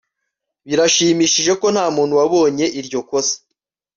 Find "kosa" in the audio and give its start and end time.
3.09-3.35